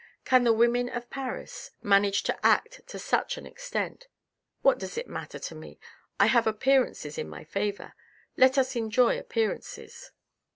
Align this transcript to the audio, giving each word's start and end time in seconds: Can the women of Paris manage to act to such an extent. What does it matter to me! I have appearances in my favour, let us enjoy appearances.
Can 0.25 0.43
the 0.45 0.51
women 0.51 0.89
of 0.89 1.11
Paris 1.11 1.69
manage 1.83 2.23
to 2.23 2.35
act 2.43 2.81
to 2.87 2.97
such 2.97 3.37
an 3.37 3.45
extent. 3.45 4.07
What 4.63 4.79
does 4.79 4.97
it 4.97 5.07
matter 5.07 5.37
to 5.37 5.53
me! 5.53 5.79
I 6.19 6.25
have 6.25 6.47
appearances 6.47 7.19
in 7.19 7.29
my 7.29 7.43
favour, 7.43 7.93
let 8.35 8.57
us 8.57 8.75
enjoy 8.75 9.19
appearances. 9.19 10.11